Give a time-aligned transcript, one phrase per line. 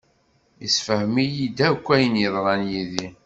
[0.61, 3.07] Yessefhem-iyi-d akk ayen yeḍran yid-i.